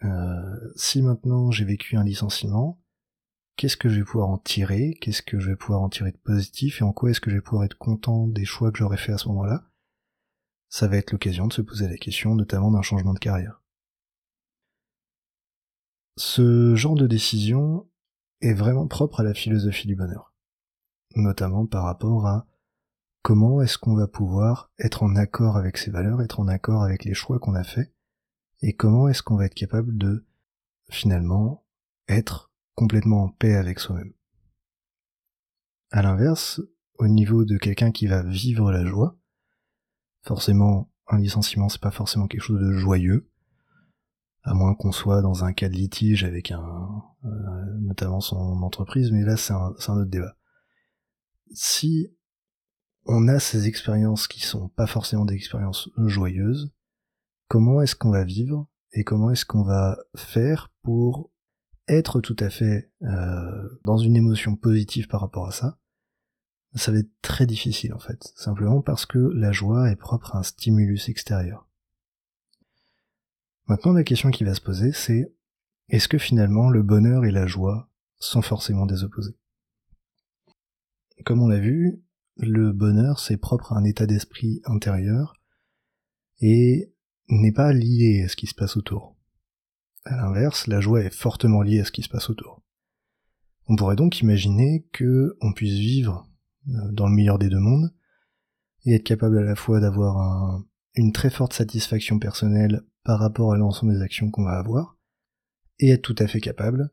euh, 0.04 0.72
si 0.76 1.02
maintenant 1.02 1.50
j'ai 1.50 1.64
vécu 1.64 1.96
un 1.96 2.04
licenciement, 2.04 2.80
qu'est-ce 3.56 3.76
que 3.76 3.88
je 3.88 3.98
vais 3.98 4.04
pouvoir 4.04 4.28
en 4.28 4.38
tirer? 4.38 4.96
Qu'est-ce 5.00 5.22
que 5.22 5.40
je 5.40 5.50
vais 5.50 5.56
pouvoir 5.56 5.82
en 5.82 5.88
tirer 5.88 6.12
de 6.12 6.18
positif? 6.18 6.80
Et 6.80 6.84
en 6.84 6.92
quoi 6.92 7.10
est-ce 7.10 7.20
que 7.20 7.30
je 7.30 7.36
vais 7.36 7.42
pouvoir 7.42 7.64
être 7.64 7.78
content 7.78 8.26
des 8.26 8.44
choix 8.44 8.70
que 8.70 8.78
j'aurais 8.78 8.96
fait 8.96 9.12
à 9.12 9.18
ce 9.18 9.28
moment-là? 9.28 9.64
Ça 10.68 10.88
va 10.88 10.96
être 10.96 11.12
l'occasion 11.12 11.46
de 11.46 11.52
se 11.52 11.62
poser 11.62 11.88
la 11.88 11.96
question 11.96 12.34
notamment 12.34 12.70
d'un 12.70 12.82
changement 12.82 13.14
de 13.14 13.18
carrière. 13.18 13.62
Ce 16.18 16.74
genre 16.76 16.94
de 16.94 17.06
décision 17.06 17.88
est 18.40 18.54
vraiment 18.54 18.86
propre 18.86 19.20
à 19.20 19.22
la 19.22 19.34
philosophie 19.34 19.86
du 19.86 19.96
bonheur, 19.96 20.34
notamment 21.14 21.66
par 21.66 21.84
rapport 21.84 22.26
à 22.26 22.46
comment 23.22 23.60
est-ce 23.60 23.78
qu'on 23.78 23.94
va 23.94 24.06
pouvoir 24.06 24.70
être 24.78 25.02
en 25.02 25.16
accord 25.16 25.56
avec 25.56 25.78
ses 25.78 25.90
valeurs, 25.90 26.22
être 26.22 26.40
en 26.40 26.48
accord 26.48 26.82
avec 26.82 27.04
les 27.04 27.14
choix 27.14 27.38
qu'on 27.38 27.54
a 27.54 27.64
faits, 27.64 27.92
et 28.62 28.74
comment 28.74 29.08
est-ce 29.08 29.22
qu'on 29.22 29.36
va 29.36 29.46
être 29.46 29.54
capable 29.54 29.96
de 29.96 30.26
finalement 30.88 31.64
être 32.08 32.52
complètement 32.74 33.24
en 33.24 33.28
paix 33.28 33.54
avec 33.54 33.78
soi-même? 33.78 34.12
À 35.90 36.02
l'inverse, 36.02 36.60
au 36.98 37.08
niveau 37.08 37.44
de 37.44 37.58
quelqu'un 37.58 37.92
qui 37.92 38.06
va 38.06 38.22
vivre 38.22 38.72
la 38.72 38.84
joie, 38.84 39.18
forcément, 40.22 40.90
un 41.08 41.18
licenciement, 41.18 41.68
c'est 41.68 41.80
pas 41.80 41.90
forcément 41.90 42.26
quelque 42.26 42.42
chose 42.42 42.60
de 42.60 42.72
joyeux, 42.72 43.30
à 44.42 44.54
moins 44.54 44.74
qu'on 44.74 44.92
soit 44.92 45.22
dans 45.22 45.44
un 45.44 45.52
cas 45.52 45.68
de 45.68 45.74
litige 45.74 46.24
avec 46.24 46.50
un, 46.50 47.02
euh, 47.24 47.78
notamment 47.80 48.20
son 48.20 48.62
entreprise, 48.62 49.10
mais 49.12 49.24
là 49.24 49.36
c'est 49.36 49.52
un, 49.52 49.74
un, 49.88 49.96
autre 49.96 50.10
débat. 50.10 50.36
Si 51.52 52.08
on 53.04 53.28
a 53.28 53.38
ces 53.38 53.68
expériences 53.68 54.26
qui 54.26 54.40
sont 54.40 54.68
pas 54.68 54.86
forcément 54.86 55.24
des 55.24 55.34
expériences 55.34 55.90
joyeuses, 55.96 56.72
comment 57.48 57.80
est-ce 57.82 57.96
qu'on 57.96 58.10
va 58.10 58.24
vivre 58.24 58.68
et 58.92 59.04
comment 59.04 59.30
est-ce 59.30 59.44
qu'on 59.44 59.62
va 59.62 59.98
faire 60.16 60.72
pour 60.82 61.30
être 61.88 62.20
tout 62.20 62.36
à 62.40 62.50
fait 62.50 62.90
euh, 63.02 63.68
dans 63.84 63.98
une 63.98 64.16
émotion 64.16 64.56
positive 64.56 65.06
par 65.06 65.20
rapport 65.20 65.46
à 65.46 65.52
ça, 65.52 65.78
ça 66.74 66.92
va 66.92 66.98
être 66.98 67.10
très 67.22 67.46
difficile 67.46 67.94
en 67.94 67.98
fait, 67.98 68.32
simplement 68.36 68.82
parce 68.82 69.06
que 69.06 69.18
la 69.18 69.52
joie 69.52 69.90
est 69.90 69.96
propre 69.96 70.34
à 70.34 70.38
un 70.38 70.42
stimulus 70.42 71.08
extérieur. 71.08 71.68
Maintenant 73.66 73.92
la 73.92 74.04
question 74.04 74.30
qui 74.30 74.44
va 74.44 74.54
se 74.54 74.60
poser 74.60 74.92
c'est 74.92 75.32
est-ce 75.88 76.08
que 76.08 76.18
finalement 76.18 76.68
le 76.68 76.82
bonheur 76.82 77.24
et 77.24 77.30
la 77.30 77.46
joie 77.46 77.88
sont 78.18 78.42
forcément 78.42 78.86
des 78.86 79.04
opposés? 79.04 79.36
Comme 81.24 81.42
on 81.42 81.48
l'a 81.48 81.60
vu, 81.60 82.02
le 82.36 82.72
bonheur 82.72 83.20
c'est 83.20 83.36
propre 83.36 83.72
à 83.72 83.78
un 83.78 83.84
état 83.84 84.06
d'esprit 84.06 84.60
intérieur 84.64 85.34
et 86.40 86.92
n'est 87.28 87.52
pas 87.52 87.72
lié 87.72 88.22
à 88.24 88.28
ce 88.28 88.36
qui 88.36 88.46
se 88.46 88.54
passe 88.54 88.76
autour. 88.76 89.16
À 90.04 90.16
l'inverse, 90.16 90.66
la 90.66 90.80
joie 90.80 91.02
est 91.02 91.14
fortement 91.14 91.62
liée 91.62 91.80
à 91.80 91.84
ce 91.84 91.92
qui 91.92 92.02
se 92.02 92.08
passe 92.08 92.30
autour. 92.30 92.62
On 93.68 93.76
pourrait 93.76 93.96
donc 93.96 94.20
imaginer 94.20 94.86
que 94.92 95.36
on 95.40 95.52
puisse 95.52 95.78
vivre 95.78 96.28
euh, 96.68 96.92
dans 96.92 97.08
le 97.08 97.14
meilleur 97.14 97.38
des 97.38 97.48
deux 97.48 97.58
mondes 97.58 97.92
et 98.84 98.94
être 98.94 99.04
capable 99.04 99.38
à 99.38 99.42
la 99.42 99.56
fois 99.56 99.80
d'avoir 99.80 100.62
une 100.94 101.12
très 101.12 101.30
forte 101.30 101.52
satisfaction 101.52 102.18
personnelle 102.18 102.82
par 103.04 103.18
rapport 103.18 103.52
à 103.52 103.56
l'ensemble 103.56 103.94
des 103.94 104.02
actions 104.02 104.30
qu'on 104.30 104.44
va 104.44 104.58
avoir 104.58 104.96
et 105.78 105.90
être 105.90 106.02
tout 106.02 106.14
à 106.18 106.26
fait 106.26 106.40
capable 106.40 106.90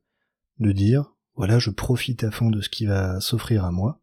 de 0.60 0.72
dire 0.72 1.16
voilà 1.36 1.60
je 1.60 1.70
profite 1.70 2.24
à 2.24 2.32
fond 2.32 2.50
de 2.50 2.62
ce 2.62 2.70
qui 2.70 2.86
va 2.86 3.20
s'offrir 3.20 3.66
à 3.66 3.72
moi 3.72 4.02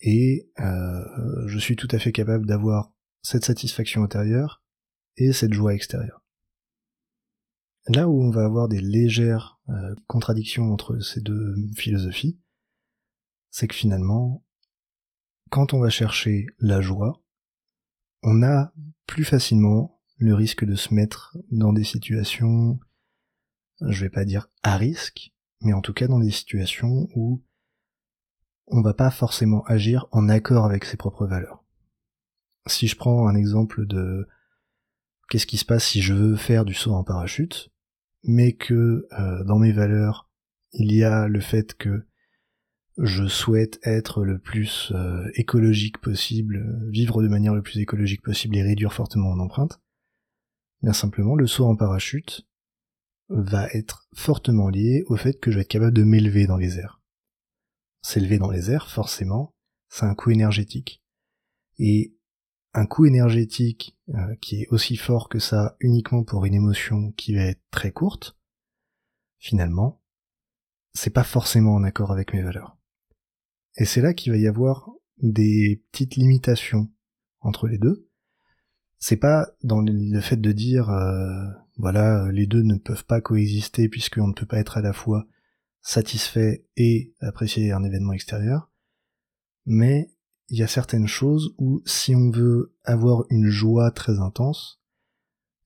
et 0.00 0.50
euh, 0.60 1.46
je 1.46 1.58
suis 1.58 1.76
tout 1.76 1.88
à 1.90 1.98
fait 1.98 2.12
capable 2.12 2.46
d'avoir 2.46 2.92
cette 3.22 3.44
satisfaction 3.44 4.02
intérieure 4.02 4.61
et 5.16 5.32
cette 5.32 5.52
joie 5.52 5.74
extérieure. 5.74 6.22
Là 7.88 8.08
où 8.08 8.22
on 8.22 8.30
va 8.30 8.44
avoir 8.44 8.68
des 8.68 8.80
légères 8.80 9.60
euh, 9.68 9.94
contradictions 10.06 10.72
entre 10.72 11.00
ces 11.00 11.20
deux 11.20 11.56
philosophies, 11.76 12.38
c'est 13.50 13.66
que 13.66 13.74
finalement, 13.74 14.44
quand 15.50 15.74
on 15.74 15.80
va 15.80 15.90
chercher 15.90 16.46
la 16.58 16.80
joie, 16.80 17.22
on 18.22 18.42
a 18.42 18.72
plus 19.06 19.24
facilement 19.24 20.00
le 20.16 20.34
risque 20.34 20.64
de 20.64 20.76
se 20.76 20.94
mettre 20.94 21.36
dans 21.50 21.72
des 21.72 21.84
situations, 21.84 22.78
je 23.80 24.00
vais 24.00 24.10
pas 24.10 24.24
dire 24.24 24.48
à 24.62 24.76
risque, 24.76 25.32
mais 25.60 25.72
en 25.72 25.80
tout 25.80 25.92
cas 25.92 26.06
dans 26.06 26.20
des 26.20 26.30
situations 26.30 27.08
où 27.16 27.42
on 28.68 28.80
va 28.80 28.94
pas 28.94 29.10
forcément 29.10 29.64
agir 29.64 30.06
en 30.12 30.28
accord 30.28 30.64
avec 30.64 30.84
ses 30.84 30.96
propres 30.96 31.26
valeurs. 31.26 31.64
Si 32.66 32.86
je 32.86 32.96
prends 32.96 33.26
un 33.26 33.34
exemple 33.34 33.86
de 33.86 34.28
qu'est-ce 35.32 35.46
qui 35.46 35.56
se 35.56 35.64
passe 35.64 35.86
si 35.86 36.02
je 36.02 36.12
veux 36.12 36.36
faire 36.36 36.66
du 36.66 36.74
saut 36.74 36.92
en 36.92 37.04
parachute, 37.04 37.70
mais 38.22 38.52
que 38.52 39.08
euh, 39.18 39.44
dans 39.44 39.58
mes 39.58 39.72
valeurs, 39.72 40.28
il 40.72 40.92
y 40.92 41.04
a 41.04 41.26
le 41.26 41.40
fait 41.40 41.72
que 41.72 42.06
je 42.98 43.26
souhaite 43.26 43.80
être 43.82 44.24
le 44.26 44.38
plus 44.38 44.92
euh, 44.94 45.26
écologique 45.34 45.96
possible, 46.02 46.86
vivre 46.90 47.22
de 47.22 47.28
manière 47.28 47.54
le 47.54 47.62
plus 47.62 47.78
écologique 47.78 48.20
possible 48.20 48.58
et 48.58 48.62
réduire 48.62 48.92
fortement 48.92 49.34
mon 49.34 49.42
empreinte, 49.42 49.80
bien 50.82 50.92
simplement 50.92 51.34
le 51.34 51.46
saut 51.46 51.64
en 51.64 51.76
parachute 51.76 52.46
va 53.30 53.68
être 53.68 54.06
fortement 54.14 54.68
lié 54.68 55.02
au 55.06 55.16
fait 55.16 55.40
que 55.40 55.50
je 55.50 55.56
vais 55.56 55.62
être 55.62 55.68
capable 55.68 55.94
de 55.94 56.04
m'élever 56.04 56.46
dans 56.46 56.58
les 56.58 56.78
airs. 56.78 57.00
S'élever 58.02 58.36
dans 58.36 58.50
les 58.50 58.70
airs, 58.70 58.90
forcément, 58.90 59.54
c'est 59.88 60.04
un 60.04 60.14
coût 60.14 60.30
énergétique. 60.30 61.02
Et 61.78 62.14
un 62.74 62.86
coût 62.86 63.06
énergétique 63.06 63.98
euh, 64.10 64.34
qui 64.40 64.62
est 64.62 64.68
aussi 64.70 64.96
fort 64.96 65.28
que 65.28 65.38
ça 65.38 65.76
uniquement 65.80 66.24
pour 66.24 66.44
une 66.44 66.54
émotion 66.54 67.12
qui 67.12 67.34
va 67.34 67.42
être 67.42 67.62
très 67.70 67.92
courte, 67.92 68.36
finalement, 69.38 70.00
c'est 70.94 71.10
pas 71.10 71.24
forcément 71.24 71.74
en 71.74 71.84
accord 71.84 72.12
avec 72.12 72.32
mes 72.32 72.42
valeurs. 72.42 72.78
Et 73.76 73.84
c'est 73.84 74.00
là 74.00 74.14
qu'il 74.14 74.32
va 74.32 74.38
y 74.38 74.46
avoir 74.46 74.90
des 75.18 75.82
petites 75.90 76.16
limitations 76.16 76.90
entre 77.40 77.68
les 77.68 77.78
deux. 77.78 78.08
C'est 78.98 79.16
pas 79.16 79.48
dans 79.62 79.80
le 79.80 80.20
fait 80.20 80.36
de 80.36 80.52
dire 80.52 80.90
euh, 80.90 81.46
voilà 81.76 82.30
les 82.30 82.46
deux 82.46 82.62
ne 82.62 82.76
peuvent 82.76 83.04
pas 83.04 83.20
coexister 83.20 83.88
puisqu'on 83.88 84.28
ne 84.28 84.32
peut 84.32 84.46
pas 84.46 84.58
être 84.58 84.76
à 84.76 84.82
la 84.82 84.92
fois 84.92 85.26
satisfait 85.80 86.64
et 86.76 87.12
apprécier 87.20 87.72
un 87.72 87.82
événement 87.82 88.12
extérieur, 88.12 88.70
mais 89.66 90.11
il 90.48 90.58
y 90.58 90.62
a 90.62 90.68
certaines 90.68 91.06
choses 91.06 91.54
où 91.58 91.82
si 91.86 92.14
on 92.14 92.30
veut 92.30 92.74
avoir 92.84 93.24
une 93.30 93.48
joie 93.48 93.90
très 93.90 94.20
intense, 94.20 94.80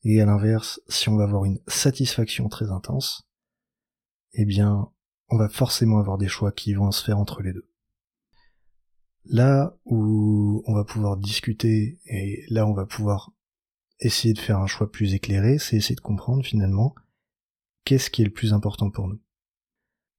et 0.03 0.21
à 0.21 0.27
l'inverse, 0.27 0.81
si 0.89 1.09
on 1.09 1.17
veut 1.17 1.25
avoir 1.25 1.45
une 1.45 1.61
satisfaction 1.67 2.49
très 2.49 2.71
intense, 2.71 3.29
eh 4.35 4.45
bien, 4.45 4.91
on 5.29 5.37
va 5.37 5.49
forcément 5.49 5.99
avoir 5.99 6.19
des 6.19 6.29
choix 6.29 6.53
qui 6.53 6.75
vont 6.75 6.93
se 6.93 7.03
faire 7.03 7.19
entre 7.19 7.43
les 7.43 7.53
deux. 7.53 7.69
Là 9.25 9.77
où 9.85 10.63
on 10.67 10.75
va 10.75 10.85
pouvoir 10.85 11.17
discuter 11.17 11.99
et 12.07 12.45
là 12.49 12.65
on 12.67 12.75
va 12.75 12.87
pouvoir 12.87 13.33
essayer 13.99 14.35
de 14.35 14.39
faire 14.39 14.61
un 14.61 14.69
choix 14.69 14.91
plus 14.91 15.15
éclairé, 15.15 15.59
c'est 15.59 15.77
essayer 15.77 15.97
de 15.97 16.01
comprendre 16.01 16.45
finalement 16.45 16.95
qu'est-ce 17.85 18.11
qui 18.11 18.23
est 18.23 18.27
le 18.27 18.31
plus 18.31 18.53
important 18.53 18.91
pour 18.91 19.09
nous. 19.09 19.21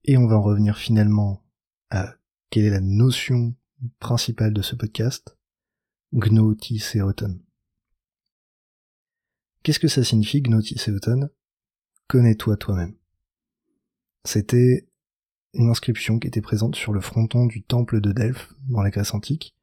Et 0.03 0.17
on 0.17 0.27
va 0.27 0.35
en 0.35 0.41
revenir 0.41 0.77
finalement 0.77 1.45
à 1.89 2.15
quelle 2.49 2.65
est 2.65 2.69
la 2.69 2.81
notion 2.81 3.55
principal 3.99 4.53
de 4.53 4.61
ce 4.61 4.75
podcast, 4.75 5.37
Gnoti 6.13 6.79
Seoton. 6.79 7.39
Qu'est-ce 9.63 9.79
que 9.79 9.87
ça 9.87 10.03
signifie 10.03 10.41
Gnoti 10.41 10.77
Seoton? 10.77 11.29
Connais-toi 12.07 12.57
toi-même. 12.57 12.95
C'était 14.23 14.87
une 15.53 15.69
inscription 15.69 16.19
qui 16.19 16.27
était 16.27 16.41
présente 16.41 16.75
sur 16.75 16.93
le 16.93 17.01
fronton 17.01 17.45
du 17.45 17.63
temple 17.63 18.01
de 18.01 18.11
Delphes 18.11 18.53
dans 18.69 18.81
la 18.81 18.89
Grèce 18.89 19.13
antique. 19.13 19.55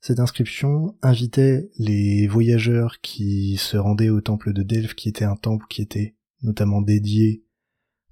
Cette 0.00 0.20
inscription 0.20 0.96
invitait 1.02 1.70
les 1.76 2.28
voyageurs 2.28 3.00
qui 3.00 3.56
se 3.56 3.76
rendaient 3.76 4.10
au 4.10 4.20
temple 4.20 4.52
de 4.52 4.62
Delphes, 4.62 4.94
qui 4.94 5.08
était 5.08 5.24
un 5.24 5.36
temple 5.36 5.66
qui 5.68 5.82
était 5.82 6.16
notamment 6.42 6.80
dédié 6.80 7.44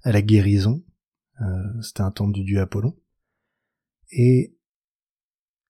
à 0.03 0.11
la 0.11 0.21
guérison. 0.21 0.83
Euh, 1.41 1.81
c'était 1.81 2.01
un 2.01 2.11
temple 2.11 2.33
du 2.33 2.43
dieu 2.43 2.59
Apollon. 2.59 2.95
Et 4.11 4.56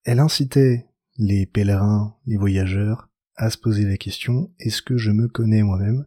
elle 0.04 0.20
incitait 0.20 0.88
les 1.16 1.46
pèlerins, 1.46 2.16
les 2.26 2.36
voyageurs, 2.36 3.08
à 3.36 3.50
se 3.50 3.58
poser 3.58 3.84
la 3.84 3.96
question 3.96 4.52
est-ce 4.58 4.82
que 4.82 4.96
je 4.96 5.10
me 5.10 5.28
connais 5.28 5.62
moi-même? 5.62 6.06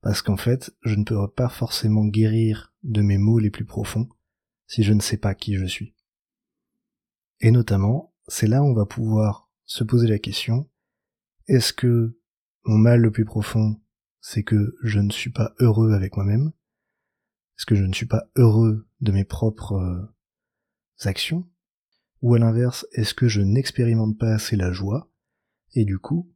Parce 0.00 0.22
qu'en 0.22 0.36
fait, 0.36 0.74
je 0.82 0.96
ne 0.96 1.04
peux 1.04 1.28
pas 1.28 1.48
forcément 1.48 2.04
guérir 2.04 2.72
de 2.82 3.02
mes 3.02 3.18
maux 3.18 3.38
les 3.38 3.50
plus 3.50 3.64
profonds 3.64 4.08
si 4.66 4.82
je 4.82 4.92
ne 4.92 5.00
sais 5.00 5.18
pas 5.18 5.34
qui 5.34 5.54
je 5.54 5.66
suis. 5.66 5.94
Et 7.40 7.50
notamment, 7.50 8.14
c'est 8.26 8.46
là 8.46 8.62
où 8.62 8.66
on 8.66 8.74
va 8.74 8.86
pouvoir 8.86 9.50
se 9.64 9.84
poser 9.84 10.08
la 10.08 10.18
question 10.18 10.68
est-ce 11.48 11.72
que 11.72 12.18
mon 12.64 12.78
mal 12.78 13.00
le 13.00 13.10
plus 13.10 13.24
profond, 13.24 13.80
c'est 14.20 14.44
que 14.44 14.76
je 14.82 15.00
ne 15.00 15.10
suis 15.10 15.30
pas 15.30 15.54
heureux 15.58 15.92
avec 15.92 16.16
moi-même? 16.16 16.52
Est-ce 17.58 17.66
que 17.66 17.74
je 17.74 17.84
ne 17.84 17.92
suis 17.92 18.06
pas 18.06 18.30
heureux 18.36 18.88
de 19.00 19.12
mes 19.12 19.24
propres 19.24 19.74
euh, 19.74 20.14
actions? 21.04 21.48
Ou 22.22 22.34
à 22.34 22.38
l'inverse, 22.38 22.86
est-ce 22.92 23.14
que 23.14 23.28
je 23.28 23.42
n'expérimente 23.42 24.16
pas 24.16 24.32
assez 24.32 24.56
la 24.56 24.72
joie, 24.72 25.10
et 25.74 25.84
du 25.84 25.98
coup, 25.98 26.32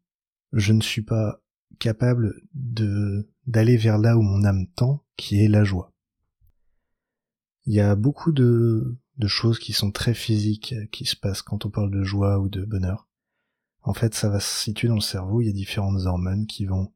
je 0.53 0.73
ne 0.73 0.81
suis 0.81 1.03
pas 1.03 1.41
capable 1.79 2.35
de 2.55 3.31
d'aller 3.47 3.77
vers 3.77 3.99
là 3.99 4.17
où 4.17 4.23
mon 4.23 4.45
âme 4.45 4.67
tend, 4.75 5.05
qui 5.17 5.41
est 5.41 5.49
la 5.49 5.63
joie. 5.63 5.93
Il 7.65 7.75
y 7.75 7.81
a 7.81 7.95
beaucoup 7.95 8.33
de, 8.33 8.99
de 9.19 9.27
choses 9.29 9.61
qui 9.61 9.73
sont 9.73 9.93
très 9.93 10.15
physiques 10.15 10.75
qui 10.91 11.05
se 11.05 11.15
passent 11.15 11.43
quand 11.43 11.65
on 11.65 11.71
parle 11.71 11.93
de 11.93 12.03
joie 12.03 12.41
ou 12.41 12.49
de 12.49 12.65
bonheur. 12.65 13.09
En 13.83 13.95
fait, 13.95 14.15
ça 14.15 14.29
va 14.29 14.41
se 14.41 14.65
situer 14.65 14.89
dans 14.89 14.97
le 14.97 15.01
cerveau, 15.01 15.41
il 15.41 15.47
y 15.47 15.51
a 15.51 15.53
différentes 15.53 16.07
hormones 16.07 16.47
qui 16.47 16.67
vont 16.67 16.93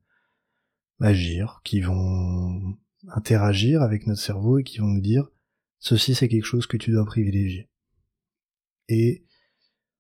agir, 1.01 1.61
qui 1.65 1.81
vont 1.81 2.77
interagir 3.09 3.83
avec 3.83 4.09
notre 4.09 4.21
cerveau 4.21 4.59
et 4.59 4.65
qui 4.65 4.79
vont 4.79 4.89
nous 4.89 5.01
dire 5.01 5.29
ceci 5.79 6.15
c'est 6.15 6.29
quelque 6.29 6.45
chose 6.45 6.67
que 6.67 6.77
tu 6.77 6.91
dois 6.91 7.07
privilégier 7.07 7.70
et 8.91 9.25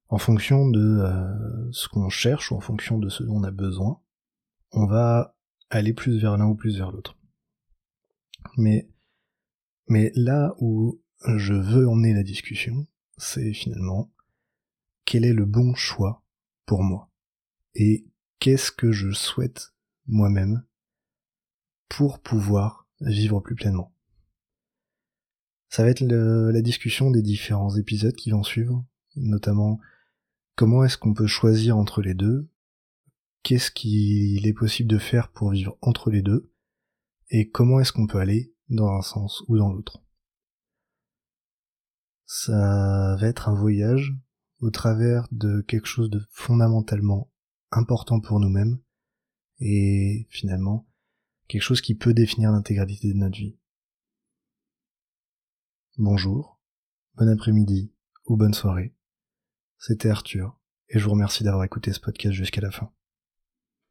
en 0.08 0.18
fonction 0.18 0.68
de 0.68 0.80
euh, 0.80 1.72
ce 1.72 1.88
qu'on 1.88 2.08
cherche 2.08 2.50
ou 2.50 2.56
en 2.56 2.60
fonction 2.60 2.98
de 2.98 3.08
ce 3.08 3.22
dont 3.22 3.36
on 3.36 3.44
a 3.44 3.52
besoin, 3.52 4.02
on 4.72 4.86
va 4.86 5.36
aller 5.70 5.94
plus 5.94 6.18
vers 6.18 6.36
l'un 6.36 6.46
ou 6.46 6.56
plus 6.56 6.76
vers 6.76 6.90
l'autre. 6.90 7.16
Mais, 8.56 8.90
mais 9.86 10.10
là 10.16 10.54
où 10.58 11.00
je 11.36 11.54
veux 11.54 11.88
emmener 11.88 12.12
la 12.12 12.24
discussion, 12.24 12.88
c'est 13.16 13.52
finalement 13.52 14.12
quel 15.04 15.24
est 15.24 15.32
le 15.32 15.46
bon 15.46 15.74
choix 15.74 16.24
pour 16.66 16.82
moi? 16.82 17.10
Et 17.76 18.06
qu'est-ce 18.40 18.72
que 18.72 18.90
je 18.90 19.12
souhaite 19.12 19.72
moi-même 20.06 20.64
pour 21.88 22.20
pouvoir 22.20 22.88
vivre 23.00 23.38
plus 23.40 23.54
pleinement? 23.54 23.94
Ça 25.70 25.84
va 25.84 25.90
être 25.90 26.02
la 26.02 26.62
discussion 26.62 27.12
des 27.12 27.22
différents 27.22 27.76
épisodes 27.76 28.14
qui 28.14 28.32
vont 28.32 28.42
suivre, 28.42 28.84
notamment 29.14 29.78
comment 30.56 30.84
est-ce 30.84 30.98
qu'on 30.98 31.14
peut 31.14 31.28
choisir 31.28 31.78
entre 31.78 32.02
les 32.02 32.14
deux, 32.14 32.50
qu'est-ce 33.44 33.70
qu'il 33.70 34.46
est 34.48 34.52
possible 34.52 34.90
de 34.90 34.98
faire 34.98 35.30
pour 35.30 35.52
vivre 35.52 35.78
entre 35.80 36.10
les 36.10 36.22
deux, 36.22 36.52
et 37.30 37.48
comment 37.48 37.78
est-ce 37.78 37.92
qu'on 37.92 38.08
peut 38.08 38.18
aller 38.18 38.52
dans 38.68 38.88
un 38.88 39.02
sens 39.02 39.44
ou 39.46 39.56
dans 39.56 39.72
l'autre. 39.72 40.02
Ça 42.26 43.16
va 43.20 43.26
être 43.28 43.48
un 43.48 43.54
voyage 43.54 44.12
au 44.58 44.70
travers 44.70 45.28
de 45.30 45.60
quelque 45.60 45.86
chose 45.86 46.10
de 46.10 46.20
fondamentalement 46.30 47.30
important 47.70 48.20
pour 48.20 48.40
nous-mêmes 48.40 48.80
et 49.60 50.26
finalement 50.30 50.88
quelque 51.46 51.62
chose 51.62 51.80
qui 51.80 51.94
peut 51.94 52.12
définir 52.12 52.50
l'intégralité 52.50 53.12
de 53.12 53.18
notre 53.18 53.38
vie. 53.38 53.56
Bonjour, 56.02 56.58
bon 57.16 57.28
après-midi 57.28 57.92
ou 58.24 58.38
bonne 58.38 58.54
soirée. 58.54 58.94
C'était 59.76 60.08
Arthur 60.08 60.58
et 60.88 60.98
je 60.98 61.04
vous 61.04 61.10
remercie 61.10 61.44
d'avoir 61.44 61.62
écouté 61.62 61.92
ce 61.92 62.00
podcast 62.00 62.32
jusqu'à 62.32 62.62
la 62.62 62.70
fin. 62.70 62.90